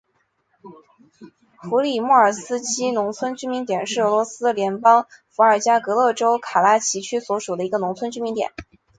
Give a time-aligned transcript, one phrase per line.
[1.61, 8.51] 普里莫尔斯基农村居民点是俄罗斯联邦伏尔加格勒州卡拉奇区所属的一个农村居民点。